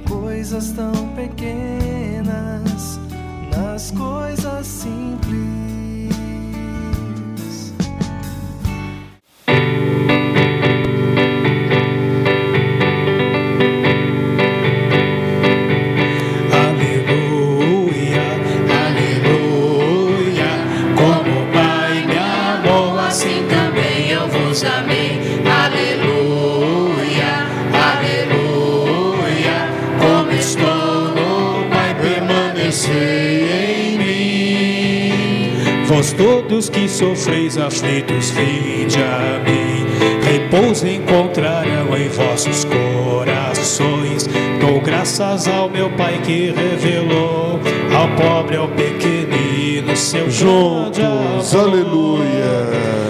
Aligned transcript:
coisas 0.00 0.72
tão 0.72 0.92
pequenas, 1.14 3.00
nas 3.50 3.90
coisas 3.90 4.66
simples. 4.66 5.05
Sofreis 36.96 37.58
aflitos, 37.58 38.30
vinde 38.30 38.96
a 38.98 39.38
mim. 39.44 39.84
Repouso 40.24 40.86
encontrarão 40.86 41.94
em 41.94 42.08
vossos 42.08 42.64
corações. 42.64 44.26
Dou 44.60 44.80
graças 44.80 45.46
ao 45.46 45.68
meu 45.68 45.90
Pai 45.90 46.18
que 46.24 46.52
revelou 46.52 47.60
ao 47.94 48.08
pobre, 48.16 48.56
ao 48.56 48.68
pequenino, 48.68 49.94
seu 49.94 50.30
Juntos, 50.30 51.54
aleluia. 51.54 52.16
Aleluia, 52.24 53.05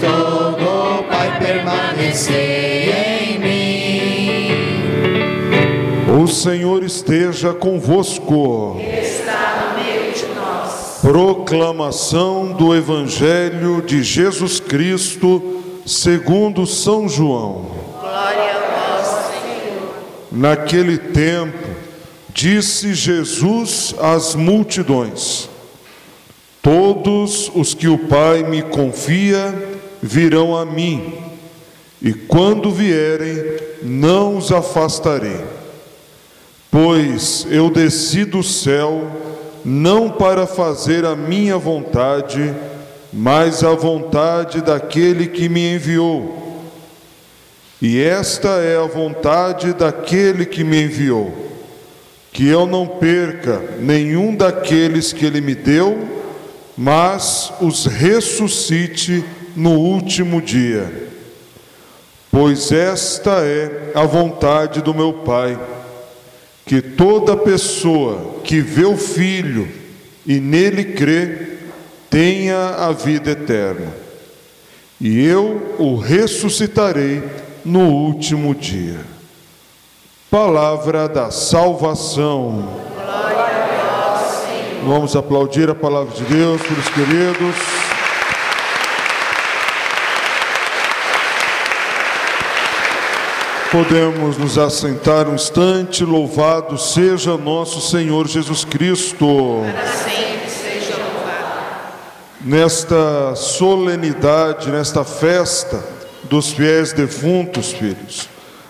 No 0.00 1.02
Pai, 1.04 1.38
permanecei 1.38 2.90
em 2.90 3.38
mim. 3.38 4.62
O 6.22 6.26
Senhor 6.26 6.82
esteja 6.82 7.52
convosco. 7.52 8.80
está 8.80 9.68
no 9.68 9.74
meio 9.82 10.14
de 10.14 10.24
nós. 10.34 10.98
Proclamação 11.02 12.52
do 12.52 12.74
Evangelho 12.74 13.82
de 13.82 14.02
Jesus 14.02 14.58
Cristo, 14.60 15.62
segundo 15.84 16.66
São 16.66 17.06
João. 17.06 17.66
Glória 18.00 18.50
a 18.50 18.60
vós, 18.96 19.06
Senhor. 19.26 19.94
Naquele 20.32 20.96
tempo, 20.96 21.68
disse 22.32 22.94
Jesus 22.94 23.94
às 24.00 24.34
multidões: 24.34 25.50
Todos 26.62 27.50
os 27.54 27.74
que 27.74 27.88
o 27.88 27.98
Pai 27.98 28.42
me 28.42 28.62
confia 28.62 29.71
virão 30.02 30.56
a 30.56 30.66
mim, 30.66 31.14
e 32.02 32.12
quando 32.12 32.72
vierem, 32.72 33.36
não 33.82 34.36
os 34.36 34.50
afastarei. 34.50 35.40
Pois 36.68 37.46
eu 37.48 37.70
desci 37.70 38.24
do 38.24 38.42
céu 38.42 39.08
não 39.64 40.10
para 40.10 40.46
fazer 40.46 41.04
a 41.04 41.14
minha 41.14 41.56
vontade, 41.56 42.52
mas 43.12 43.62
a 43.62 43.74
vontade 43.74 44.60
daquele 44.60 45.28
que 45.28 45.48
me 45.48 45.74
enviou. 45.74 46.62
E 47.80 48.00
esta 48.00 48.48
é 48.48 48.76
a 48.76 48.86
vontade 48.86 49.72
daquele 49.72 50.46
que 50.46 50.64
me 50.64 50.84
enviou, 50.84 51.32
que 52.32 52.48
eu 52.48 52.66
não 52.66 52.86
perca 52.86 53.62
nenhum 53.78 54.34
daqueles 54.34 55.12
que 55.12 55.24
ele 55.24 55.40
me 55.40 55.54
deu, 55.54 56.08
mas 56.76 57.52
os 57.60 57.86
ressuscite 57.86 59.24
no 59.56 59.72
último 59.72 60.40
dia. 60.40 61.10
Pois 62.30 62.72
esta 62.72 63.44
é 63.44 63.92
a 63.94 64.04
vontade 64.04 64.80
do 64.80 64.94
meu 64.94 65.12
Pai, 65.12 65.58
que 66.64 66.80
toda 66.80 67.36
pessoa 67.36 68.40
que 68.42 68.60
vê 68.60 68.84
o 68.84 68.96
Filho 68.96 69.68
e 70.26 70.40
nele 70.40 70.84
crê, 70.92 71.58
tenha 72.08 72.76
a 72.76 72.92
vida 72.92 73.30
eterna. 73.30 73.92
E 75.00 75.24
eu 75.24 75.74
o 75.78 75.96
ressuscitarei 75.96 77.22
no 77.64 77.88
último 77.88 78.54
dia. 78.54 79.00
Palavra 80.30 81.08
da 81.08 81.30
salvação. 81.30 82.80
Vamos 84.84 85.14
aplaudir 85.14 85.68
a 85.68 85.74
palavra 85.74 86.14
de 86.14 86.24
Deus, 86.24 86.62
pelos 86.62 86.88
queridos. 86.88 87.81
Podemos 93.72 94.36
nos 94.36 94.58
assentar 94.58 95.26
um 95.26 95.34
instante, 95.34 96.04
louvado 96.04 96.76
seja 96.76 97.38
nosso 97.38 97.80
Senhor 97.80 98.28
Jesus 98.28 98.66
Cristo. 98.66 99.62
Para 99.64 99.86
sempre 99.86 100.50
seja 100.50 100.94
louvado. 100.98 101.94
Nesta 102.42 103.34
solenidade, 103.34 104.70
nesta 104.70 105.04
festa 105.04 105.82
dos 106.24 106.52
fiéis 106.52 106.92
defuntos, 106.92 107.72
filhos, 107.72 108.28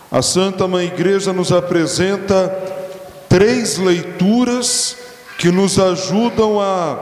a 0.09 0.23
Santa 0.23 0.69
Mãe 0.69 0.87
Igreja 0.87 1.33
nos 1.33 1.51
apresenta 1.51 2.49
três 3.29 3.79
leituras 3.79 4.97
que 5.37 5.51
nos 5.51 5.81
ajudam 5.81 6.61
a 6.61 6.97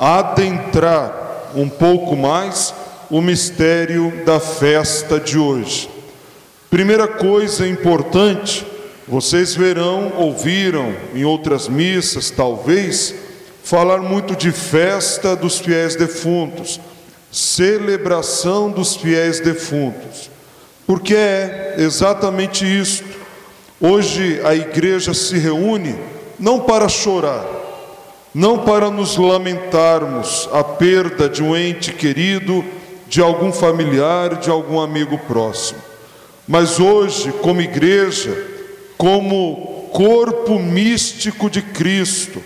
adentrar 0.00 1.50
um 1.54 1.68
pouco 1.68 2.16
mais 2.16 2.72
o 3.10 3.20
mistério 3.20 4.24
da 4.24 4.40
festa 4.40 5.20
de 5.20 5.36
hoje. 5.36 5.93
Primeira 6.74 7.06
coisa 7.06 7.68
importante, 7.68 8.66
vocês 9.06 9.54
verão, 9.54 10.12
ouviram 10.16 10.92
em 11.14 11.24
outras 11.24 11.68
missas, 11.68 12.32
talvez, 12.32 13.14
falar 13.62 13.98
muito 13.98 14.34
de 14.34 14.50
festa 14.50 15.36
dos 15.36 15.60
fiéis 15.60 15.94
defuntos, 15.94 16.80
celebração 17.30 18.72
dos 18.72 18.96
fiéis 18.96 19.38
defuntos, 19.38 20.28
porque 20.84 21.14
é 21.14 21.76
exatamente 21.78 22.64
isto. 22.64 23.06
Hoje 23.80 24.40
a 24.42 24.52
igreja 24.52 25.14
se 25.14 25.38
reúne 25.38 25.94
não 26.40 26.58
para 26.58 26.88
chorar, 26.88 27.46
não 28.34 28.58
para 28.58 28.90
nos 28.90 29.16
lamentarmos 29.16 30.48
a 30.52 30.64
perda 30.64 31.28
de 31.28 31.40
um 31.40 31.56
ente 31.56 31.92
querido, 31.92 32.64
de 33.06 33.20
algum 33.20 33.52
familiar, 33.52 34.34
de 34.40 34.50
algum 34.50 34.80
amigo 34.80 35.16
próximo. 35.18 35.93
Mas 36.46 36.78
hoje, 36.78 37.32
como 37.40 37.60
igreja, 37.60 38.36
como 38.98 39.88
corpo 39.92 40.58
místico 40.58 41.48
de 41.48 41.62
Cristo, 41.62 42.42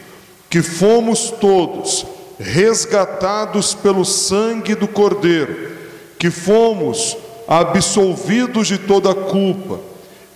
que 0.48 0.62
fomos 0.62 1.30
todos 1.40 2.06
resgatados 2.38 3.74
pelo 3.74 4.04
sangue 4.04 4.74
do 4.74 4.86
Cordeiro, 4.86 5.72
que 6.18 6.30
fomos 6.30 7.16
absolvidos 7.46 8.68
de 8.68 8.78
toda 8.78 9.14
culpa 9.14 9.80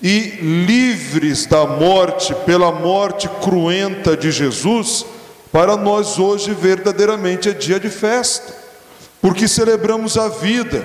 e 0.03 0.65
livres 0.67 1.47
da 1.47 1.65
morte 1.65 2.35
pela 2.45 2.73
morte 2.73 3.29
cruenta 3.41 4.17
de 4.17 4.33
Jesus, 4.33 5.07
para 5.53 5.77
nós 5.77 6.19
hoje 6.19 6.53
verdadeiramente 6.53 7.49
é 7.49 7.53
dia 7.53 7.79
de 7.79 7.89
festa, 7.89 8.53
porque 9.21 9.47
celebramos 9.47 10.17
a 10.17 10.29
vida, 10.29 10.85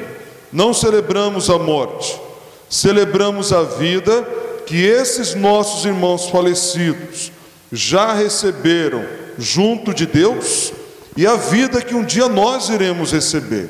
não 0.53 0.73
celebramos 0.73 1.49
a 1.49 1.57
morte. 1.57 2.26
Celebramos 2.69 3.53
a 3.53 3.63
vida 3.63 4.27
que 4.65 4.83
esses 4.85 5.33
nossos 5.33 5.85
irmãos 5.85 6.29
falecidos 6.29 7.31
já 7.71 8.13
receberam 8.13 9.05
junto 9.37 9.93
de 9.93 10.05
Deus 10.05 10.73
e 11.15 11.25
a 11.25 11.35
vida 11.35 11.81
que 11.81 11.95
um 11.95 12.03
dia 12.03 12.27
nós 12.27 12.69
iremos 12.69 13.11
receber. 13.11 13.69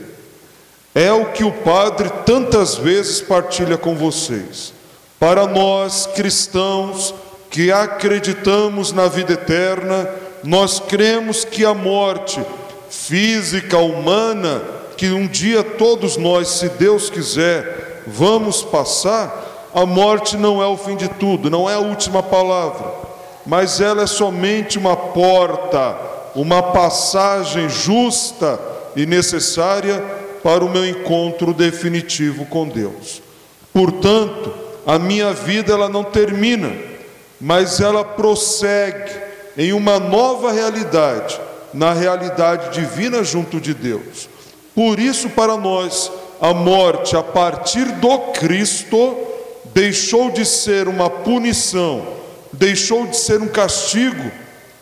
É 0.93 1.11
o 1.11 1.31
que 1.31 1.43
o 1.43 1.51
Padre 1.51 2.09
tantas 2.25 2.75
vezes 2.75 3.21
partilha 3.21 3.77
com 3.77 3.95
vocês. 3.95 4.73
Para 5.19 5.45
nós 5.45 6.07
cristãos, 6.15 7.13
que 7.49 7.71
acreditamos 7.71 8.91
na 8.91 9.07
vida 9.07 9.33
eterna, 9.33 10.09
nós 10.43 10.79
cremos 10.79 11.43
que 11.43 11.65
a 11.65 11.73
morte 11.73 12.41
física, 12.89 13.77
humana, 13.77 14.61
que 14.95 15.09
um 15.09 15.27
dia 15.27 15.63
todos 15.63 16.17
nós, 16.17 16.47
se 16.47 16.69
Deus 16.69 17.09
quiser, 17.09 17.76
vamos 18.07 18.63
passar, 18.63 19.69
a 19.73 19.85
morte 19.85 20.37
não 20.37 20.61
é 20.61 20.65
o 20.65 20.77
fim 20.77 20.95
de 20.95 21.09
tudo, 21.09 21.49
não 21.49 21.69
é 21.69 21.73
a 21.73 21.79
última 21.79 22.23
palavra, 22.23 22.93
mas 23.45 23.81
ela 23.81 24.03
é 24.03 24.07
somente 24.07 24.77
uma 24.77 24.95
porta, 24.95 25.97
uma 26.33 26.63
passagem 26.63 27.67
justa 27.67 28.59
e 28.95 29.05
necessária 29.05 30.03
para 30.41 30.63
o 30.63 30.69
meu 30.69 30.87
encontro 30.87 31.53
definitivo 31.53 32.45
com 32.45 32.67
Deus. 32.67 33.21
Portanto, 33.73 34.53
a 34.85 34.97
minha 34.97 35.33
vida 35.33 35.73
ela 35.73 35.89
não 35.89 36.03
termina, 36.03 36.71
mas 37.39 37.81
ela 37.81 38.03
prossegue 38.03 39.11
em 39.57 39.73
uma 39.73 39.99
nova 39.99 40.51
realidade, 40.51 41.39
na 41.73 41.91
realidade 41.91 42.73
divina 42.73 43.23
junto 43.23 43.59
de 43.59 43.73
Deus. 43.73 44.29
Por 44.73 44.99
isso, 44.99 45.29
para 45.29 45.57
nós, 45.57 46.11
a 46.41 46.53
morte 46.53 47.15
a 47.15 47.23
partir 47.23 47.85
do 47.93 48.17
Cristo 48.33 49.17
deixou 49.73 50.31
de 50.31 50.45
ser 50.45 50.87
uma 50.87 51.09
punição, 51.09 52.05
deixou 52.51 53.07
de 53.07 53.17
ser 53.17 53.41
um 53.41 53.47
castigo, 53.47 54.31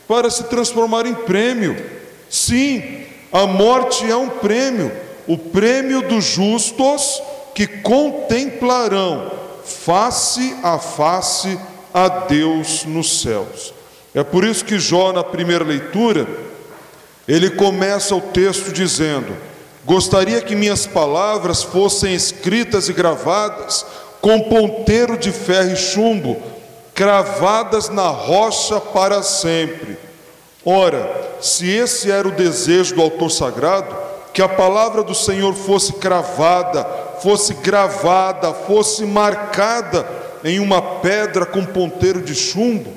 para 0.08 0.30
se 0.30 0.44
transformar 0.46 1.06
em 1.06 1.14
prêmio. 1.14 1.76
Sim, 2.30 3.04
a 3.32 3.46
morte 3.46 4.10
é 4.10 4.16
um 4.16 4.30
prêmio, 4.30 4.92
o 5.28 5.38
prêmio 5.38 6.02
dos 6.04 6.24
justos 6.24 7.22
que 7.54 7.66
contemplarão 7.68 9.32
face 9.64 10.56
a 10.62 10.78
face 10.78 11.60
a 11.94 12.08
Deus 12.08 12.86
nos 12.86 13.22
céus. 13.22 13.74
É 14.14 14.24
por 14.24 14.44
isso 14.44 14.64
que 14.64 14.78
Jó, 14.78 15.12
na 15.12 15.24
primeira 15.24 15.64
leitura, 15.64 16.28
ele 17.28 17.50
começa 17.50 18.16
o 18.16 18.22
texto 18.22 18.72
dizendo: 18.72 19.36
Gostaria 19.86 20.42
que 20.42 20.56
minhas 20.56 20.88
palavras 20.88 21.62
fossem 21.62 22.16
escritas 22.16 22.90
e 22.90 22.94
gravadas 22.94 23.86
com 24.20 24.42
ponteiro 24.42 25.16
de 25.16 25.32
ferro 25.32 25.74
e 25.74 25.76
chumbo, 25.76 26.42
cravadas 26.96 27.90
na 27.90 28.08
rocha 28.08 28.82
para 28.82 29.22
sempre. 29.22 29.96
Ora, 30.66 31.38
se 31.40 31.70
esse 31.70 32.10
era 32.10 32.28
o 32.28 32.32
desejo 32.32 32.96
do 32.96 33.02
autor 33.04 33.30
sagrado, 33.30 33.96
que 34.34 34.42
a 34.42 34.50
palavra 34.50 35.04
do 35.04 35.14
Senhor 35.14 35.54
fosse 35.54 35.94
cravada, 35.94 36.84
fosse 37.22 37.54
gravada, 37.54 38.56
fosse 38.56 39.06
marcada 39.06 40.08
em 40.44 40.60
uma 40.60 40.82
pedra 40.82 41.46
com 41.46 41.64
ponteiro 41.64 42.24
de 42.24 42.34
chumbo, 42.34 42.92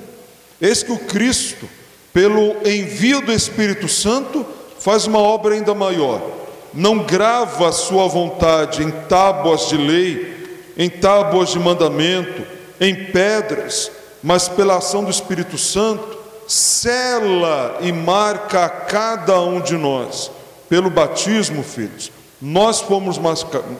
eis 0.59 0.81
que 0.81 0.91
o 0.91 0.97
Cristo, 0.97 1.69
pelo 2.11 2.55
envio 2.67 3.21
do 3.21 3.31
Espírito 3.31 3.87
Santo, 3.87 4.43
faz 4.79 5.05
uma 5.05 5.19
obra 5.19 5.53
ainda 5.53 5.75
maior. 5.75 6.38
Não 6.73 6.99
grava 6.99 7.69
a 7.69 7.71
sua 7.71 8.07
vontade 8.07 8.83
em 8.83 8.91
tábuas 8.91 9.69
de 9.69 9.77
lei, 9.77 10.73
em 10.77 10.89
tábuas 10.89 11.49
de 11.49 11.59
mandamento, 11.59 12.43
em 12.79 12.95
pedras, 13.05 13.91
mas 14.21 14.47
pela 14.47 14.77
ação 14.77 15.03
do 15.03 15.09
Espírito 15.09 15.57
Santo, 15.57 16.17
cela 16.47 17.77
e 17.81 17.91
marca 17.91 18.65
a 18.65 18.69
cada 18.69 19.41
um 19.41 19.59
de 19.59 19.77
nós. 19.77 20.31
Pelo 20.67 20.89
batismo, 20.89 21.63
filhos, 21.63 22.11
nós 22.41 22.79
fomos, 22.79 23.19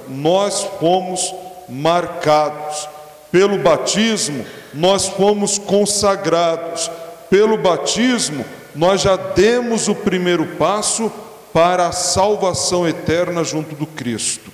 nós 0.07 0.67
fomos 0.79 1.33
marcados. 1.67 2.87
Pelo 3.31 3.59
batismo, 3.59 4.45
nós 4.73 5.07
fomos 5.07 5.57
consagrados. 5.57 6.89
Pelo 7.29 7.57
batismo, 7.57 8.43
nós 8.75 9.01
já 9.01 9.15
demos 9.15 9.87
o 9.87 9.95
primeiro 9.95 10.45
passo 10.57 11.11
para 11.53 11.87
a 11.87 11.91
salvação 11.91 12.87
eterna 12.87 13.43
junto 13.43 13.75
do 13.75 13.85
Cristo. 13.85 14.51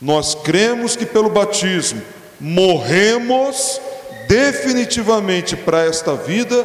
Nós 0.00 0.34
cremos 0.34 0.96
que 0.96 1.04
pelo 1.04 1.28
batismo 1.28 2.00
morremos 2.40 3.80
definitivamente 4.26 5.56
para 5.56 5.84
esta 5.84 6.14
vida 6.14 6.64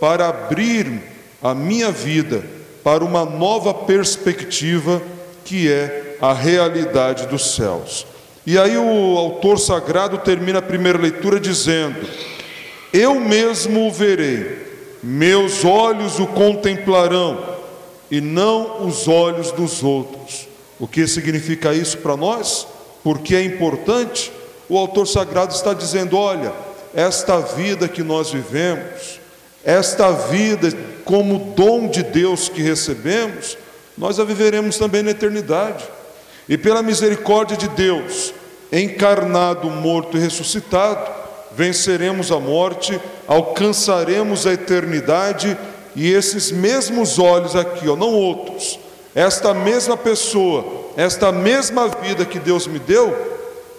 para 0.00 0.28
abrir 0.28 1.00
a 1.42 1.54
minha 1.54 1.92
vida 1.92 2.42
para 2.82 3.04
uma 3.04 3.24
nova 3.24 3.72
perspectiva 3.72 5.00
que 5.44 5.70
é 5.70 6.16
a 6.20 6.32
realidade 6.32 7.26
dos 7.26 7.54
céus. 7.54 8.06
E 8.44 8.58
aí 8.58 8.76
o 8.76 9.16
autor 9.16 9.58
sagrado 9.58 10.18
termina 10.18 10.58
a 10.58 10.62
primeira 10.62 10.98
leitura 10.98 11.38
dizendo: 11.38 11.96
Eu 12.92 13.14
mesmo 13.20 13.86
o 13.86 13.92
verei, 13.92 14.96
meus 15.02 15.64
olhos 15.64 16.18
o 16.18 16.26
contemplarão, 16.26 17.51
e 18.12 18.20
não 18.20 18.86
os 18.86 19.08
olhos 19.08 19.50
dos 19.52 19.82
outros. 19.82 20.46
O 20.78 20.86
que 20.86 21.06
significa 21.06 21.72
isso 21.72 21.96
para 21.96 22.14
nós? 22.14 22.66
Porque 23.02 23.34
é 23.34 23.42
importante? 23.42 24.30
O 24.68 24.76
autor 24.76 25.08
sagrado 25.08 25.54
está 25.54 25.72
dizendo: 25.72 26.18
olha, 26.18 26.52
esta 26.94 27.40
vida 27.40 27.88
que 27.88 28.02
nós 28.02 28.30
vivemos, 28.30 29.18
esta 29.64 30.12
vida, 30.12 30.70
como 31.06 31.54
dom 31.56 31.88
de 31.88 32.02
Deus 32.02 32.50
que 32.50 32.60
recebemos, 32.60 33.56
nós 33.96 34.20
a 34.20 34.24
viveremos 34.24 34.76
também 34.76 35.02
na 35.02 35.12
eternidade. 35.12 35.82
E 36.46 36.58
pela 36.58 36.82
misericórdia 36.82 37.56
de 37.56 37.68
Deus, 37.68 38.34
encarnado, 38.70 39.70
morto 39.70 40.18
e 40.18 40.20
ressuscitado, 40.20 41.10
venceremos 41.56 42.30
a 42.30 42.38
morte, 42.38 43.00
alcançaremos 43.26 44.46
a 44.46 44.52
eternidade 44.52 45.56
e 45.94 46.12
esses 46.12 46.50
mesmos 46.50 47.18
olhos 47.18 47.54
aqui, 47.54 47.88
ó, 47.88 47.96
não 47.96 48.12
outros, 48.12 48.78
esta 49.14 49.52
mesma 49.52 49.96
pessoa, 49.96 50.64
esta 50.96 51.30
mesma 51.30 51.88
vida 51.88 52.24
que 52.24 52.38
Deus 52.38 52.66
me 52.66 52.78
deu, 52.78 53.14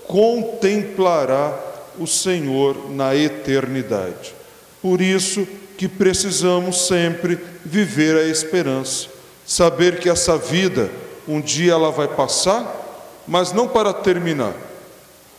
contemplará 0.07 1.57
o 2.00 2.06
Senhor 2.06 2.92
na 2.92 3.15
eternidade. 3.15 4.33
Por 4.81 5.01
isso, 5.01 5.48
que 5.77 5.88
precisamos 5.88 6.88
sempre 6.88 7.39
viver 7.65 8.15
a 8.15 8.27
esperança, 8.27 9.07
saber 9.45 10.00
que 10.00 10.10
essa 10.10 10.38
vida 10.38 10.89
um 11.27 11.42
dia 11.42 11.74
ela 11.74 11.92
vai 11.92 12.07
passar, 12.07 12.65
mas 13.27 13.51
não 13.51 13.68
para 13.68 13.94
terminar. 13.94 14.54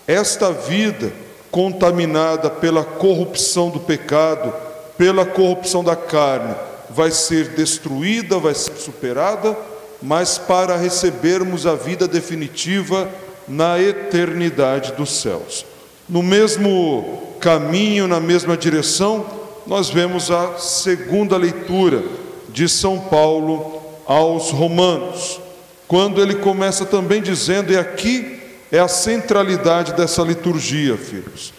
Esta 0.07 0.51
vida 0.51 1.13
contaminada 1.51 2.51
pela 2.51 2.83
corrupção 2.83 3.71
do 3.71 3.81
pecado, 3.81 4.53
pela 4.97 5.25
corrupção 5.25 5.83
da 5.83 5.97
carne, 5.97 6.55
vai 6.91 7.11
ser 7.11 7.49
destruída, 7.51 8.39
vai 8.39 8.55
ser 8.55 8.77
superada, 8.77 9.57
mas 10.01 10.39
para 10.39 10.77
recebermos 10.77 11.67
a 11.67 11.75
vida 11.75 12.07
definitiva 12.07 13.09
na 13.49 13.81
eternidade 13.81 14.93
dos 14.93 15.21
céus. 15.21 15.65
No 16.09 16.23
mesmo 16.23 17.35
caminho, 17.41 18.07
na 18.07 18.21
mesma 18.21 18.57
direção, 18.57 19.25
nós 19.67 19.89
vemos 19.89 20.31
a 20.31 20.59
segunda 20.59 21.37
leitura 21.37 22.03
de 22.51 22.69
São 22.69 22.99
Paulo 22.99 23.83
aos 24.07 24.51
Romanos, 24.51 25.41
quando 25.89 26.21
ele 26.21 26.37
começa 26.37 26.85
também 26.85 27.23
dizendo, 27.23 27.73
e 27.73 27.77
aqui 27.77 28.41
é 28.71 28.79
a 28.79 28.89
centralidade 28.89 29.95
dessa 29.95 30.23
liturgia, 30.23 30.97
filhos. 30.97 31.53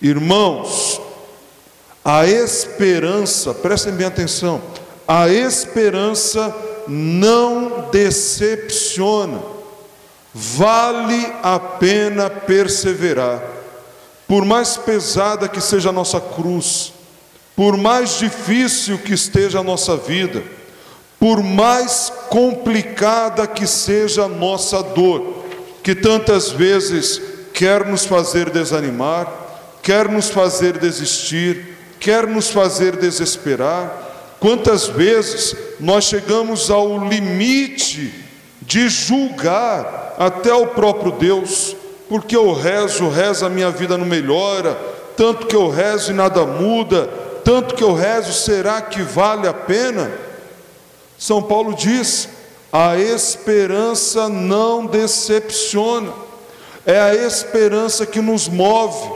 Irmãos, 0.00 0.81
a 2.04 2.26
esperança, 2.26 3.54
prestem 3.54 3.92
bem 3.92 4.06
atenção, 4.06 4.60
a 5.06 5.28
esperança 5.28 6.54
não 6.88 7.88
decepciona, 7.90 9.40
vale 10.34 11.32
a 11.42 11.58
pena 11.58 12.28
perseverar, 12.28 13.42
por 14.26 14.44
mais 14.44 14.76
pesada 14.76 15.48
que 15.48 15.60
seja 15.60 15.90
a 15.90 15.92
nossa 15.92 16.20
cruz, 16.20 16.92
por 17.54 17.76
mais 17.76 18.18
difícil 18.18 18.98
que 18.98 19.14
esteja 19.14 19.60
a 19.60 19.64
nossa 19.64 19.96
vida, 19.96 20.42
por 21.20 21.42
mais 21.42 22.12
complicada 22.28 23.46
que 23.46 23.66
seja 23.66 24.24
a 24.24 24.28
nossa 24.28 24.82
dor, 24.82 25.44
que 25.82 25.94
tantas 25.94 26.50
vezes 26.50 27.20
quer 27.52 27.86
nos 27.86 28.04
fazer 28.06 28.50
desanimar, 28.50 29.30
quer 29.82 30.08
nos 30.08 30.30
fazer 30.30 30.78
desistir, 30.78 31.71
quer 32.02 32.26
nos 32.26 32.50
fazer 32.50 32.96
desesperar, 32.96 34.34
quantas 34.40 34.88
vezes 34.88 35.54
nós 35.78 36.02
chegamos 36.04 36.68
ao 36.68 37.08
limite 37.08 38.12
de 38.60 38.88
julgar 38.88 40.16
até 40.18 40.52
o 40.52 40.66
próprio 40.66 41.12
Deus, 41.12 41.76
porque 42.08 42.36
eu 42.36 42.52
rezo, 42.52 43.08
rezo 43.08 43.46
a 43.46 43.48
minha 43.48 43.70
vida 43.70 43.96
não 43.96 44.04
melhora, 44.04 44.76
tanto 45.16 45.46
que 45.46 45.54
eu 45.54 45.70
rezo 45.70 46.10
e 46.10 46.14
nada 46.14 46.44
muda, 46.44 47.08
tanto 47.44 47.76
que 47.76 47.84
eu 47.84 47.94
rezo, 47.94 48.32
será 48.32 48.82
que 48.82 49.00
vale 49.02 49.46
a 49.46 49.54
pena? 49.54 50.10
São 51.16 51.40
Paulo 51.40 51.72
diz: 51.72 52.28
a 52.72 52.96
esperança 52.96 54.28
não 54.28 54.86
decepciona, 54.86 56.12
é 56.84 56.98
a 56.98 57.14
esperança 57.14 58.04
que 58.04 58.20
nos 58.20 58.48
move, 58.48 59.08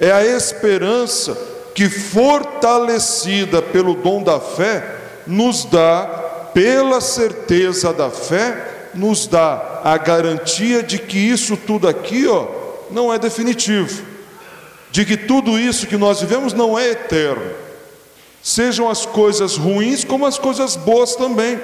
é 0.00 0.10
a 0.10 0.24
esperança 0.24 1.49
que, 1.74 1.88
fortalecida 1.88 3.62
pelo 3.62 3.94
dom 3.94 4.22
da 4.22 4.40
fé, 4.40 4.96
nos 5.26 5.64
dá, 5.64 6.04
pela 6.52 7.00
certeza 7.00 7.92
da 7.92 8.10
fé, 8.10 8.88
nos 8.94 9.26
dá 9.26 9.80
a 9.84 9.96
garantia 9.96 10.82
de 10.82 10.98
que 10.98 11.18
isso 11.18 11.56
tudo 11.56 11.88
aqui, 11.88 12.26
ó, 12.26 12.46
não 12.90 13.12
é 13.12 13.18
definitivo, 13.18 14.02
de 14.90 15.04
que 15.04 15.16
tudo 15.16 15.58
isso 15.58 15.86
que 15.86 15.96
nós 15.96 16.20
vivemos 16.20 16.52
não 16.52 16.78
é 16.78 16.90
eterno, 16.90 17.52
sejam 18.42 18.88
as 18.88 19.06
coisas 19.06 19.56
ruins 19.56 20.04
como 20.04 20.26
as 20.26 20.38
coisas 20.38 20.76
boas 20.76 21.14
também. 21.14 21.60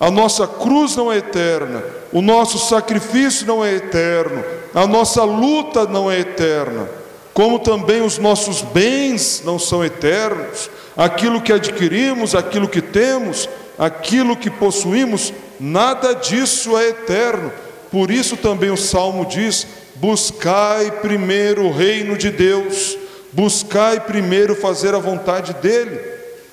A 0.00 0.10
nossa 0.10 0.48
cruz 0.48 0.96
não 0.96 1.12
é 1.12 1.18
eterna, 1.18 1.84
o 2.12 2.20
nosso 2.20 2.58
sacrifício 2.58 3.46
não 3.46 3.64
é 3.64 3.74
eterno, 3.74 4.42
a 4.74 4.84
nossa 4.84 5.22
luta 5.22 5.86
não 5.86 6.10
é 6.10 6.18
eterna, 6.18 6.88
como 7.34 7.58
também 7.58 8.02
os 8.02 8.18
nossos 8.18 8.62
bens 8.62 9.42
não 9.44 9.58
são 9.58 9.84
eternos, 9.84 10.68
aquilo 10.96 11.40
que 11.40 11.52
adquirimos, 11.52 12.34
aquilo 12.34 12.68
que 12.68 12.82
temos, 12.82 13.48
aquilo 13.78 14.36
que 14.36 14.50
possuímos, 14.50 15.32
nada 15.58 16.14
disso 16.14 16.76
é 16.76 16.90
eterno. 16.90 17.50
Por 17.90 18.10
isso 18.10 18.36
também 18.36 18.70
o 18.70 18.76
salmo 18.76 19.24
diz: 19.24 19.66
buscai 19.96 20.90
primeiro 20.90 21.64
o 21.64 21.72
reino 21.72 22.16
de 22.16 22.30
Deus, 22.30 22.98
buscai 23.32 24.00
primeiro 24.00 24.54
fazer 24.54 24.94
a 24.94 24.98
vontade 24.98 25.54
dEle, 25.54 25.98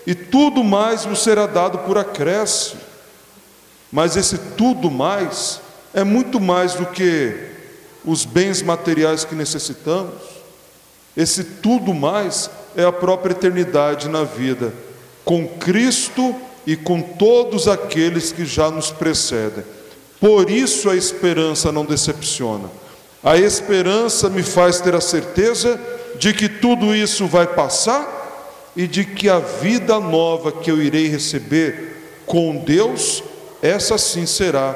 e 0.07 0.15
tudo 0.15 0.63
mais 0.63 1.05
vos 1.05 1.23
será 1.23 1.45
dado 1.45 1.79
por 1.79 1.97
acréscimo. 1.97 2.81
Mas 3.91 4.15
esse 4.15 4.37
tudo 4.55 4.89
mais 4.89 5.59
é 5.93 6.03
muito 6.03 6.39
mais 6.39 6.73
do 6.73 6.85
que 6.85 7.33
os 8.05 8.23
bens 8.23 8.61
materiais 8.61 9.25
que 9.25 9.35
necessitamos. 9.35 10.38
Esse 11.19 11.43
tudo 11.43 11.93
mais 11.93 12.49
é 12.77 12.85
a 12.85 12.93
própria 12.93 13.33
eternidade 13.33 14.07
na 14.07 14.23
vida, 14.23 14.73
com 15.25 15.45
Cristo 15.45 16.33
e 16.65 16.77
com 16.77 17.01
todos 17.01 17.67
aqueles 17.67 18.31
que 18.31 18.45
já 18.45 18.71
nos 18.71 18.89
precedem. 18.89 19.65
Por 20.17 20.49
isso 20.49 20.89
a 20.89 20.95
esperança 20.95 21.73
não 21.73 21.83
decepciona. 21.83 22.69
A 23.21 23.35
esperança 23.35 24.29
me 24.29 24.41
faz 24.41 24.79
ter 24.79 24.95
a 24.95 25.01
certeza 25.01 25.77
de 26.17 26.33
que 26.33 26.47
tudo 26.47 26.95
isso 26.95 27.27
vai 27.27 27.47
passar 27.47 28.71
e 28.73 28.87
de 28.87 29.03
que 29.03 29.27
a 29.27 29.39
vida 29.39 29.99
nova 29.99 30.53
que 30.53 30.71
eu 30.71 30.81
irei 30.81 31.09
receber 31.09 32.21
com 32.25 32.55
Deus 32.55 33.21
essa 33.61 33.97
sim 33.97 34.25
será 34.25 34.71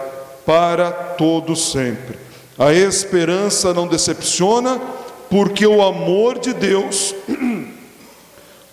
para 0.46 0.92
todo 0.92 1.56
sempre. 1.56 2.18
A 2.60 2.74
esperança 2.74 3.74
não 3.74 3.88
decepciona, 3.88 4.82
porque 5.34 5.66
o 5.66 5.82
amor 5.82 6.38
de 6.38 6.54
Deus, 6.54 7.16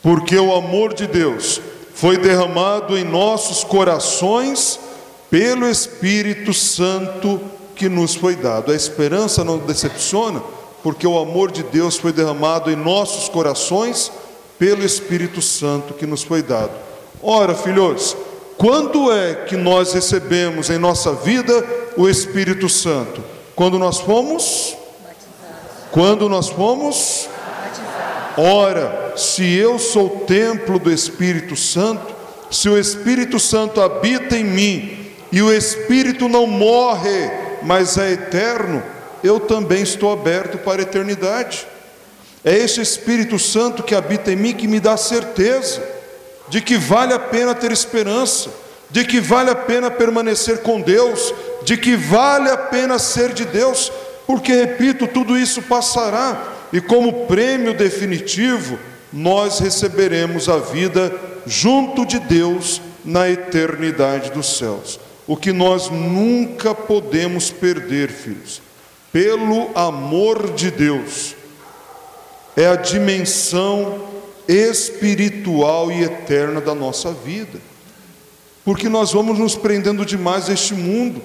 porque 0.03 0.37
o 0.37 0.55
amor 0.55 0.93
de 0.93 1.07
Deus 1.07 1.59
foi 1.95 2.19
derramado 2.19 2.99
em 2.99 3.03
nossos 3.03 3.65
corações 3.65 4.79
pelo 5.31 5.67
Espírito 5.67 6.53
Santo 6.53 7.41
que 7.75 7.89
nos 7.89 8.15
foi 8.15 8.37
dado. 8.37 8.73
A 8.73 8.77
esperança 8.77 9.43
não 9.43 9.57
decepciona, 9.57 10.43
porque 10.83 11.07
o 11.07 11.19
amor 11.19 11.51
de 11.51 11.63
Deus 11.63 11.97
foi 11.97 12.13
derramado 12.13 12.71
em 12.71 12.77
nossos 12.77 13.31
corações 13.31 14.13
pelo 14.59 14.85
Espírito 14.85 15.41
Santo 15.41 15.95
que 15.95 16.05
nos 16.05 16.23
foi 16.23 16.43
dado. 16.43 16.73
Ora, 17.23 17.55
filhos, 17.55 18.15
quando 18.59 19.11
é 19.11 19.47
que 19.47 19.57
nós 19.57 19.95
recebemos 19.95 20.69
em 20.69 20.77
nossa 20.77 21.15
vida 21.15 21.67
o 21.97 22.07
Espírito 22.07 22.69
Santo? 22.69 23.25
Quando 23.57 23.79
nós 23.79 23.99
fomos? 23.99 24.77
Quando 25.91 26.29
nós 26.29 26.49
fomos? 26.49 27.29
Ora, 28.37 29.15
se 29.17 29.55
eu 29.55 29.79
sou 29.79 30.25
templo 30.27 30.79
do 30.79 30.91
Espírito 30.91 31.57
Santo, 31.57 32.15
se 32.51 32.69
o 32.69 32.79
Espírito 32.79 33.39
Santo 33.39 33.81
habita 33.81 34.37
em 34.37 34.45
mim 34.45 35.13
e 35.33 35.43
o 35.43 35.53
Espírito 35.53 36.29
não 36.29 36.47
morre, 36.47 37.31
mas 37.63 37.99
é 37.99 38.13
eterno, 38.13 38.83
eu 39.23 39.41
também 39.41 39.83
estou 39.83 40.13
aberto 40.13 40.59
para 40.59 40.81
a 40.81 40.83
eternidade. 40.83 41.67
É 42.45 42.57
esse 42.57 42.81
Espírito 42.81 43.39
Santo 43.39 43.83
que 43.83 43.95
habita 43.95 44.33
em 44.33 44.37
mim 44.37 44.55
que 44.55 44.67
me 44.67 44.81
dá 44.81 44.97
certeza 44.97 45.83
de 46.49 46.61
que 46.61 46.77
vale 46.77 47.13
a 47.13 47.19
pena 47.19 47.55
ter 47.55 47.71
esperança, 47.71 48.51
de 48.91 49.05
que 49.05 49.21
vale 49.21 49.51
a 49.51 49.55
pena 49.55 49.91
permanecer 49.91 50.63
com 50.63 50.81
Deus, 50.81 51.33
de 51.63 51.77
que 51.77 51.95
vale 51.95 52.51
a 52.51 52.57
pena 52.57 52.99
ser 52.99 53.33
de 53.33 53.45
Deus, 53.45 53.93
porque, 54.27 54.53
repito, 54.53 55.07
tudo 55.07 55.37
isso 55.37 55.63
passará, 55.63 56.57
e 56.73 56.81
como 56.81 57.27
prêmio 57.27 57.75
definitivo, 57.75 58.79
nós 59.13 59.59
receberemos 59.59 60.49
a 60.49 60.59
vida 60.59 61.13
junto 61.47 62.07
de 62.07 62.19
Deus 62.19 62.81
na 63.05 63.29
eternidade 63.29 64.31
dos 64.31 64.59
céus. 64.59 65.01
O 65.27 65.37
que 65.37 65.53
nós 65.53 65.91
nunca 65.91 66.75
podemos 66.75 67.51
perder, 67.51 68.11
filhos, 68.11 68.63
pelo 69.13 69.71
amor 69.75 70.53
de 70.53 70.71
Deus, 70.71 71.35
é 72.57 72.67
a 72.67 72.77
dimensão 72.77 74.09
espiritual 74.47 75.91
e 75.91 76.03
eterna 76.03 76.61
da 76.61 76.75
nossa 76.75 77.13
vida. 77.13 77.61
Porque 78.65 78.89
nós 78.89 79.13
vamos 79.13 79.39
nos 79.39 79.57
prendendo 79.57 80.05
demais 80.05 80.49
a 80.49 80.53
este 80.53 80.75
mundo. 80.75 81.23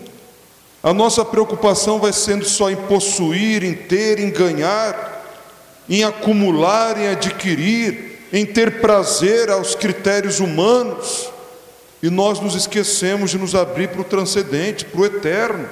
A 0.86 0.94
nossa 0.94 1.26
preocupação 1.26 1.98
vai 1.98 2.14
sendo 2.14 2.46
só 2.46 2.70
em 2.70 2.76
possuir, 2.76 3.64
em 3.64 3.74
ter, 3.74 4.20
em 4.20 4.30
ganhar, 4.30 5.26
em 5.90 6.04
acumular, 6.04 6.96
em 6.96 7.08
adquirir, 7.08 8.28
em 8.32 8.46
ter 8.46 8.82
prazer 8.82 9.50
aos 9.50 9.74
critérios 9.74 10.40
humanos. 10.40 11.32
E 12.04 12.10
nós 12.12 12.40
nos 12.40 12.54
esquecemos 12.54 13.32
de 13.32 13.40
nos 13.40 13.56
abrir 13.56 13.88
para 13.88 14.02
o 14.02 14.04
transcendente, 14.04 14.86
para 14.86 15.02
o 15.02 15.06
eterno. 15.08 15.68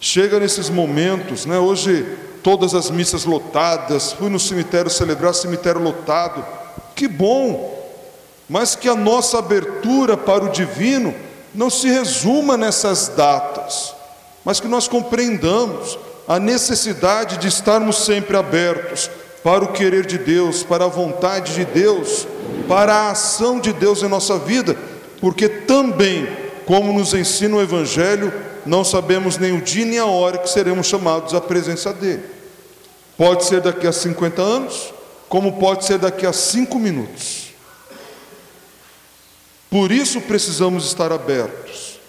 Chega 0.00 0.40
nesses 0.40 0.70
momentos, 0.70 1.44
né? 1.44 1.58
Hoje 1.58 2.16
todas 2.42 2.74
as 2.74 2.90
missas 2.90 3.26
lotadas, 3.26 4.14
fui 4.14 4.30
no 4.30 4.40
cemitério 4.40 4.90
celebrar 4.90 5.34
cemitério 5.34 5.82
lotado. 5.82 6.42
Que 6.96 7.06
bom! 7.06 7.78
Mas 8.48 8.74
que 8.74 8.88
a 8.88 8.94
nossa 8.94 9.38
abertura 9.38 10.16
para 10.16 10.46
o 10.46 10.48
divino 10.48 11.14
não 11.54 11.70
se 11.70 11.88
resuma 11.88 12.56
nessas 12.56 13.08
datas, 13.08 13.94
mas 14.44 14.60
que 14.60 14.68
nós 14.68 14.88
compreendamos 14.88 15.98
a 16.28 16.38
necessidade 16.38 17.38
de 17.38 17.48
estarmos 17.48 18.04
sempre 18.04 18.36
abertos 18.36 19.10
para 19.42 19.64
o 19.64 19.72
querer 19.72 20.06
de 20.06 20.18
Deus, 20.18 20.62
para 20.62 20.84
a 20.84 20.88
vontade 20.88 21.54
de 21.54 21.64
Deus, 21.64 22.26
para 22.68 22.94
a 22.94 23.10
ação 23.10 23.58
de 23.58 23.72
Deus 23.72 24.02
em 24.02 24.08
nossa 24.08 24.38
vida, 24.38 24.76
porque 25.20 25.48
também, 25.48 26.28
como 26.66 26.92
nos 26.92 27.14
ensina 27.14 27.56
o 27.56 27.62
Evangelho, 27.62 28.32
não 28.64 28.84
sabemos 28.84 29.38
nem 29.38 29.52
o 29.52 29.60
dia 29.60 29.84
nem 29.84 29.98
a 29.98 30.06
hora 30.06 30.38
que 30.38 30.48
seremos 30.48 30.86
chamados 30.86 31.34
à 31.34 31.40
presença 31.40 31.92
dele. 31.92 32.22
Pode 33.16 33.44
ser 33.44 33.60
daqui 33.60 33.86
a 33.86 33.92
50 33.92 34.40
anos, 34.40 34.94
como 35.28 35.58
pode 35.58 35.84
ser 35.84 35.98
daqui 35.98 36.26
a 36.26 36.32
cinco 36.32 36.78
minutos. 36.78 37.39
Por 39.70 39.92
isso 39.92 40.20
precisamos 40.22 40.84
estar 40.84 41.12
abertos, 41.12 42.00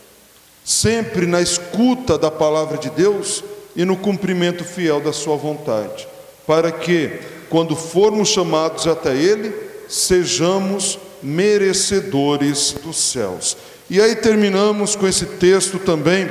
sempre 0.66 1.28
na 1.28 1.42
escuta 1.42 2.18
da 2.18 2.32
palavra 2.32 2.78
de 2.78 2.90
Deus 2.90 3.44
e 3.76 3.86
no 3.86 3.96
cumprimento 3.96 4.64
fiel 4.64 5.00
da 5.00 5.14
Sua 5.14 5.38
vontade, 5.38 6.08
para 6.48 6.72
que, 6.72 7.20
quando 7.50 7.76
formos 7.76 8.30
chamados 8.30 8.88
até 8.88 9.16
Ele, 9.16 9.54
sejamos 9.88 10.98
merecedores 11.22 12.76
dos 12.84 12.98
céus. 12.98 13.56
E 13.90 14.02
aí 14.02 14.16
terminamos 14.16 14.96
com 14.96 15.08
esse 15.08 15.26
texto 15.26 15.78
também 15.78 16.28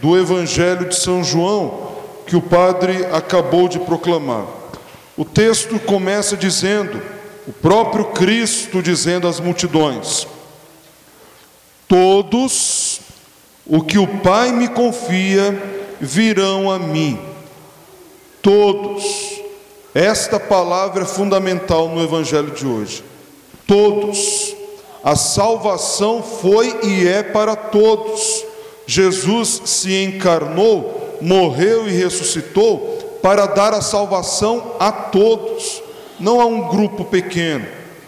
do 0.00 0.18
Evangelho 0.18 0.88
de 0.88 0.96
São 0.96 1.22
João, 1.22 1.92
que 2.26 2.34
o 2.34 2.42
padre 2.42 3.06
acabou 3.12 3.68
de 3.68 3.78
proclamar. 3.78 4.46
O 5.16 5.24
texto 5.24 5.78
começa 5.78 6.36
dizendo, 6.36 7.00
o 7.46 7.52
próprio 7.52 8.06
Cristo 8.06 8.82
dizendo 8.82 9.28
às 9.28 9.38
multidões: 9.38 10.26
Todos 11.92 13.00
o 13.66 13.82
que 13.82 13.98
o 13.98 14.06
Pai 14.06 14.50
me 14.50 14.66
confia 14.66 15.62
virão 16.00 16.70
a 16.70 16.78
mim. 16.78 17.18
Todos. 18.40 19.04
Esta 19.94 20.40
palavra 20.40 21.02
é 21.02 21.06
fundamental 21.06 21.90
no 21.90 22.02
Evangelho 22.02 22.50
de 22.52 22.66
hoje. 22.66 23.04
Todos. 23.66 24.56
A 25.04 25.14
salvação 25.16 26.22
foi 26.22 26.74
e 26.82 27.06
é 27.06 27.22
para 27.22 27.54
todos. 27.54 28.42
Jesus 28.86 29.60
se 29.66 29.94
encarnou, 30.02 31.18
morreu 31.20 31.86
e 31.86 31.92
ressuscitou 31.92 33.18
para 33.20 33.44
dar 33.44 33.74
a 33.74 33.82
salvação 33.82 34.76
a 34.80 34.90
todos, 34.90 35.82
não 36.18 36.40
a 36.40 36.46
um 36.46 36.70
grupo 36.70 37.04
pequeno, 37.04 37.66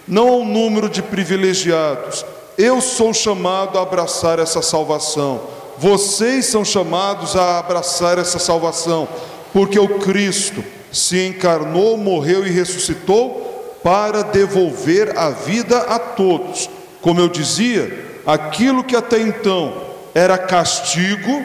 não 0.08 0.28
a 0.28 0.36
um 0.36 0.44
número 0.46 0.88
de 0.88 1.02
privilegiados. 1.02 2.24
Eu 2.56 2.80
sou 2.80 3.12
chamado 3.12 3.78
a 3.78 3.82
abraçar 3.82 4.38
essa 4.38 4.62
salvação. 4.62 5.40
Vocês 5.76 6.46
são 6.46 6.64
chamados 6.64 7.34
a 7.34 7.58
abraçar 7.58 8.16
essa 8.16 8.38
salvação, 8.38 9.08
porque 9.52 9.78
o 9.78 9.98
Cristo 9.98 10.64
se 10.92 11.26
encarnou, 11.26 11.96
morreu 11.96 12.46
e 12.46 12.50
ressuscitou 12.50 13.80
para 13.82 14.22
devolver 14.22 15.18
a 15.18 15.30
vida 15.30 15.78
a 15.78 15.98
todos. 15.98 16.70
Como 17.02 17.20
eu 17.20 17.28
dizia, 17.28 18.20
aquilo 18.24 18.84
que 18.84 18.94
até 18.94 19.20
então 19.20 19.74
era 20.14 20.38
castigo, 20.38 21.44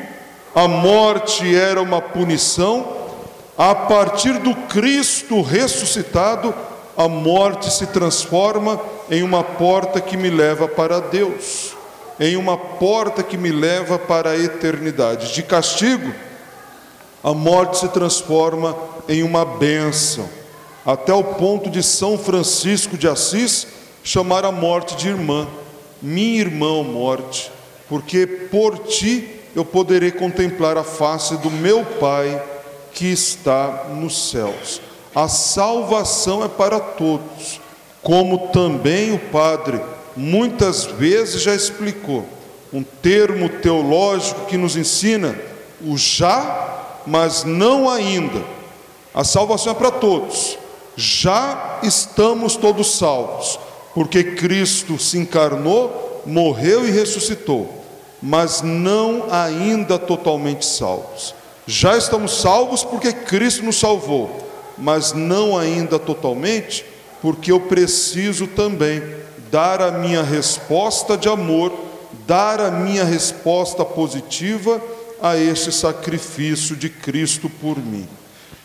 a 0.54 0.68
morte 0.68 1.56
era 1.56 1.82
uma 1.82 2.02
punição, 2.02 2.98
a 3.58 3.74
partir 3.74 4.34
do 4.34 4.54
Cristo 4.54 5.42
ressuscitado, 5.42 6.54
a 6.96 7.08
morte 7.08 7.72
se 7.72 7.88
transforma 7.88 8.80
em 9.10 9.24
uma 9.24 9.44
porta 9.44 10.00
que 10.00 10.16
me 10.16 10.30
leva 10.30 10.68
para 10.68 11.00
Deus, 11.00 11.76
em 12.20 12.36
uma 12.36 12.58
porta 12.58 13.24
que 13.24 13.38
me 13.38 13.52
leva 13.52 13.98
para 13.98 14.32
a 14.32 14.38
eternidade. 14.38 15.34
De 15.34 15.44
castigo, 15.44 16.14
a 17.24 17.34
morte 17.34 17.80
se 17.80 17.88
transforma 17.90 18.76
em 19.08 19.24
uma 19.24 19.44
bênção 19.44 20.30
até 20.86 21.14
o 21.14 21.24
ponto 21.24 21.70
de 21.70 21.84
São 21.84 22.18
Francisco 22.18 22.98
de 22.98 23.08
Assis 23.08 23.68
chamar 24.04 24.46
a 24.46 24.52
morte 24.52 24.96
de 24.96 25.10
irmã, 25.10 25.48
minha 26.02 26.40
irmã 26.40 26.84
morte, 26.84 27.52
porque 27.88 28.26
por 28.26 28.78
ti 28.80 29.40
eu 29.56 29.66
poderei 29.66 30.12
contemplar 30.12 30.78
a 30.78 30.84
face 30.84 31.38
do 31.38 31.52
meu 31.52 31.84
Pai 31.84 32.42
que 32.94 33.06
está 33.06 33.88
nos 33.90 34.32
céus. 34.32 34.82
A 35.14 35.28
salvação 35.28 36.44
é 36.44 36.48
para 36.48 36.80
todos, 36.80 37.60
como 38.02 38.50
também 38.50 39.14
o 39.14 39.20
Padre 39.20 39.80
muitas 40.16 40.86
vezes 40.86 41.42
já 41.42 41.54
explicou. 41.54 42.26
Um 42.72 42.84
termo 42.84 43.50
teológico 43.50 44.46
que 44.46 44.58
nos 44.58 44.76
ensina 44.76 45.36
o 45.82 45.98
já, 45.98 47.00
mas 47.06 47.44
não 47.44 47.90
ainda. 47.90 48.44
A 49.14 49.24
salvação 49.24 49.72
é 49.72 49.76
para 49.76 49.92
todos 49.92 50.58
já 51.00 51.80
estamos 51.82 52.58
todos 52.58 52.98
salvos, 52.98 53.58
porque 53.94 54.22
Cristo 54.22 55.00
se 55.00 55.18
encarnou, 55.18 56.22
morreu 56.26 56.86
e 56.86 56.92
ressuscitou, 56.92 57.74
mas 58.22 58.62
não 58.62 59.24
ainda 59.32 59.98
totalmente 59.98 60.66
salvos. 60.66 61.34
Já 61.66 61.96
estamos 61.96 62.42
salvos 62.42 62.84
porque 62.84 63.14
Cristo 63.14 63.64
nos 63.64 63.80
salvou, 63.80 64.30
mas 64.78 65.14
não 65.14 65.58
ainda 65.58 65.98
totalmente, 65.98 66.84
porque 67.22 67.52
eu 67.52 67.60
preciso 67.60 68.48
também 68.48 69.02
dar 69.52 69.82
a 69.82 69.92
minha 69.92 70.22
resposta 70.22 71.18
de 71.18 71.28
amor, 71.28 71.74
dar 72.28 72.60
a 72.60 72.72
minha 72.72 73.04
resposta 73.04 73.84
positiva 73.84 74.82
a 75.22 75.38
este 75.38 75.72
sacrifício 75.72 76.76
de 76.76 76.90
Cristo 76.90 77.50
por 77.50 77.78
mim. 77.78 78.08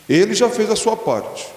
Ele 0.08 0.34
já 0.34 0.48
fez 0.48 0.70
a 0.70 0.76
sua 0.76 0.96
parte 0.96 1.54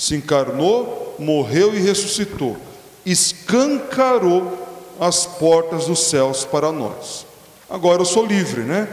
se 0.00 0.14
encarnou, 0.14 1.14
morreu 1.18 1.74
e 1.74 1.78
ressuscitou, 1.78 2.56
escancarou 3.04 4.66
as 4.98 5.26
portas 5.26 5.84
dos 5.84 6.04
céus 6.04 6.42
para 6.42 6.72
nós. 6.72 7.26
Agora 7.68 8.00
eu 8.00 8.06
sou 8.06 8.24
livre, 8.24 8.62
né? 8.62 8.88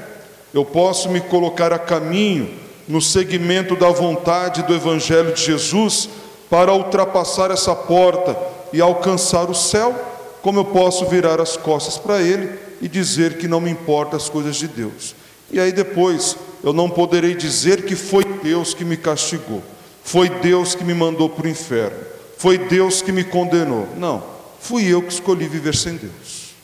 Eu 0.53 0.65
posso 0.65 1.07
me 1.07 1.21
colocar 1.21 1.71
a 1.71 1.79
caminho 1.79 2.53
no 2.89 3.01
segmento 3.01 3.73
da 3.73 3.87
vontade 3.87 4.63
do 4.63 4.75
Evangelho 4.75 5.31
de 5.31 5.45
Jesus 5.45 6.09
para 6.49 6.73
ultrapassar 6.73 7.51
essa 7.51 7.75
porta 7.75 8.37
e 8.71 8.81
alcançar 8.81 9.49
o 9.49 9.55
céu, 9.55 9.95
como 10.41 10.59
eu 10.59 10.65
posso 10.65 11.05
virar 11.05 11.41
as 11.41 11.57
costas 11.57 11.97
para 11.97 12.21
Ele 12.21 12.49
e 12.81 12.87
dizer 12.87 13.37
que 13.37 13.47
não 13.47 13.59
me 13.59 13.69
importa 13.69 14.15
as 14.15 14.29
coisas 14.29 14.55
de 14.55 14.67
Deus. 14.67 15.15
E 15.51 15.59
aí 15.59 15.71
depois 15.71 16.35
eu 16.63 16.73
não 16.73 16.89
poderei 16.89 17.33
dizer 17.35 17.83
que 17.83 17.95
foi 17.95 18.23
Deus 18.23 18.73
que 18.73 18.85
me 18.85 18.97
castigou. 18.97 19.61
Foi 20.03 20.29
Deus 20.29 20.73
que 20.73 20.83
me 20.83 20.93
mandou 20.93 21.29
para 21.29 21.45
o 21.45 21.49
inferno. 21.49 21.97
Foi 22.37 22.57
Deus 22.57 23.01
que 23.01 23.11
me 23.11 23.23
condenou. 23.23 23.87
Não, 23.97 24.23
fui 24.59 24.85
eu 24.87 25.01
que 25.01 25.11
escolhi 25.11 25.47
viver 25.47 25.75
sem 25.75 25.95
Deus. 25.95 26.55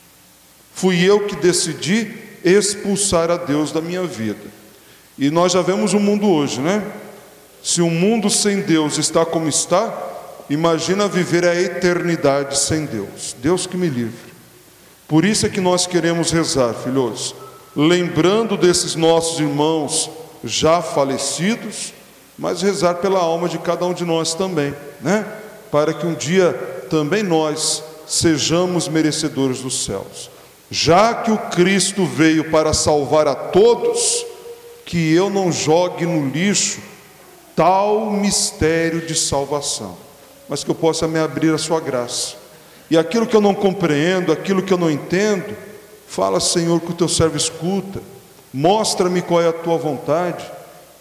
Fui 0.73 1.03
eu 1.03 1.25
que 1.25 1.35
decidi 1.35 2.13
expulsar 2.43 3.31
a 3.31 3.37
Deus 3.37 3.71
da 3.71 3.81
minha 3.81 4.03
vida. 4.03 4.41
E 5.17 5.29
nós 5.29 5.51
já 5.51 5.61
vemos 5.61 5.93
o 5.93 5.99
mundo 5.99 6.27
hoje, 6.29 6.59
né? 6.59 6.83
Se 7.63 7.81
o 7.81 7.89
mundo 7.89 8.29
sem 8.29 8.61
Deus 8.61 8.97
está 8.97 9.25
como 9.25 9.47
está, 9.47 9.91
imagina 10.49 11.07
viver 11.07 11.45
a 11.45 11.59
eternidade 11.59 12.59
sem 12.59 12.85
Deus. 12.85 13.35
Deus 13.41 13.65
que 13.65 13.77
me 13.77 13.87
livre. 13.87 14.33
Por 15.07 15.25
isso 15.25 15.45
é 15.45 15.49
que 15.49 15.61
nós 15.61 15.87
queremos 15.87 16.31
rezar, 16.31 16.73
filhos, 16.73 17.33
lembrando 17.75 18.57
desses 18.57 18.95
nossos 18.95 19.39
irmãos 19.39 20.09
já 20.43 20.81
falecidos 20.81 21.93
mas 22.37 22.61
rezar 22.61 22.95
pela 22.95 23.19
alma 23.19 23.47
de 23.47 23.57
cada 23.59 23.85
um 23.85 23.93
de 23.93 24.03
nós 24.05 24.33
também, 24.33 24.73
né? 25.01 25.25
Para 25.71 25.93
que 25.93 26.05
um 26.05 26.13
dia 26.13 26.51
também 26.89 27.23
nós 27.23 27.83
sejamos 28.07 28.87
merecedores 28.87 29.61
dos 29.61 29.85
céus. 29.85 30.29
Já 30.69 31.13
que 31.13 31.31
o 31.31 31.37
Cristo 31.37 32.05
veio 32.05 32.49
para 32.49 32.73
salvar 32.73 33.27
a 33.27 33.35
todos, 33.35 34.25
que 34.85 35.13
eu 35.13 35.29
não 35.29 35.51
jogue 35.51 36.05
no 36.05 36.27
lixo 36.29 36.79
tal 37.55 38.11
mistério 38.11 39.05
de 39.05 39.15
salvação, 39.15 39.97
mas 40.47 40.63
que 40.63 40.71
eu 40.71 40.75
possa 40.75 41.07
me 41.07 41.19
abrir 41.19 41.53
a 41.53 41.57
sua 41.57 41.79
graça. 41.79 42.35
E 42.89 42.97
aquilo 42.97 43.25
que 43.25 43.35
eu 43.35 43.41
não 43.41 43.53
compreendo, 43.53 44.31
aquilo 44.31 44.61
que 44.61 44.73
eu 44.73 44.77
não 44.77 44.91
entendo, 44.91 45.55
fala, 46.07 46.39
Senhor, 46.39 46.79
que 46.81 46.91
o 46.91 46.95
teu 46.95 47.07
servo 47.07 47.37
escuta, 47.37 48.01
mostra-me 48.53 49.21
qual 49.21 49.41
é 49.41 49.47
a 49.47 49.53
tua 49.53 49.77
vontade 49.77 50.45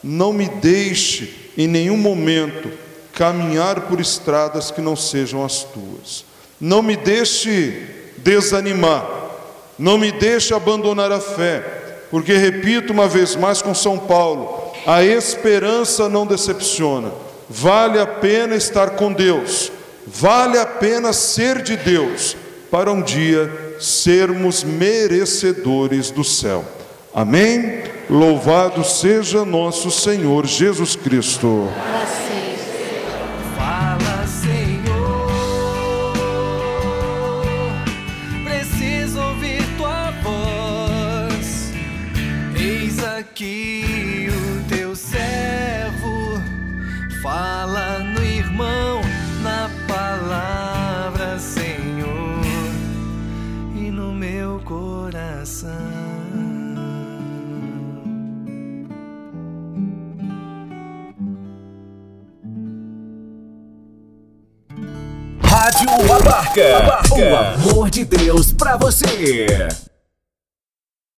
não 0.02 0.32
me 0.32 0.48
deixe 0.48 1.52
em 1.56 1.68
nenhum 1.68 1.96
momento 1.96 2.70
caminhar 3.12 3.82
por 3.82 4.00
estradas 4.00 4.70
que 4.70 4.80
não 4.80 4.96
sejam 4.96 5.44
as 5.44 5.62
tuas. 5.62 6.24
Não 6.60 6.82
me 6.82 6.96
deixe 6.96 7.86
desanimar. 8.18 9.06
Não 9.78 9.96
me 9.96 10.10
deixe 10.10 10.52
abandonar 10.54 11.12
a 11.12 11.20
fé. 11.20 12.06
Porque, 12.10 12.32
repito 12.32 12.92
uma 12.92 13.06
vez 13.06 13.36
mais 13.36 13.62
com 13.62 13.74
São 13.74 13.98
Paulo, 13.98 14.61
a 14.86 15.04
esperança 15.04 16.08
não 16.08 16.26
decepciona. 16.26 17.12
Vale 17.48 17.98
a 17.98 18.06
pena 18.06 18.54
estar 18.54 18.90
com 18.90 19.12
Deus. 19.12 19.70
Vale 20.06 20.58
a 20.58 20.66
pena 20.66 21.12
ser 21.12 21.62
de 21.62 21.76
Deus 21.76 22.36
para 22.70 22.90
um 22.90 23.02
dia 23.02 23.76
sermos 23.78 24.64
merecedores 24.64 26.10
do 26.10 26.24
céu. 26.24 26.64
Amém? 27.14 27.82
Louvado 28.08 28.82
seja 28.84 29.44
nosso 29.44 29.90
Senhor 29.90 30.46
Jesus 30.46 30.96
Cristo. 30.96 31.68
Você. 68.82 69.81